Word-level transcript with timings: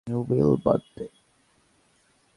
Will, 0.07 0.49
বাদ 0.65 0.81
দে! 0.95 1.05